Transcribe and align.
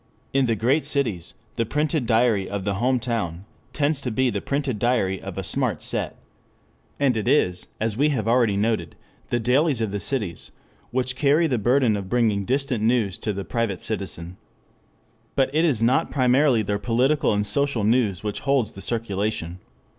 In 0.33 0.47
the 0.47 0.55
great 0.55 0.83
cities 0.83 1.35
"the 1.57 1.63
printed 1.67 2.07
diary 2.07 2.49
of 2.49 2.63
the 2.63 2.73
home 2.81 2.99
town" 2.99 3.45
tends 3.71 4.01
to 4.01 4.09
be 4.09 4.31
the 4.31 4.41
printed 4.41 4.79
diary 4.79 5.21
of 5.21 5.37
a 5.37 5.43
smart 5.43 5.83
set. 5.83 6.15
And 6.99 7.15
it 7.15 7.27
is, 7.27 7.67
as 7.79 7.95
we 7.95 8.09
have 8.09 8.27
already 8.27 8.57
noted, 8.57 8.95
the 9.27 9.39
dailies 9.39 9.79
of 9.79 9.91
the 9.91 9.99
cities 9.99 10.49
which 10.89 11.15
carry 11.15 11.45
the 11.45 11.59
burden 11.59 11.95
of 11.95 12.09
bringing 12.09 12.45
distant 12.45 12.83
news 12.83 13.19
to 13.19 13.31
the 13.31 13.45
private 13.45 13.79
citizen. 13.79 14.37
But 15.35 15.53
it 15.53 15.65
is 15.65 15.83
not 15.83 16.09
primarily 16.09 16.63
their 16.63 16.79
political 16.79 17.31
and 17.31 17.45
social 17.45 17.83
news 17.83 18.23
which 18.23 18.39
holds 18.39 18.71
the 18.71 18.81
circulation. 18.81 19.59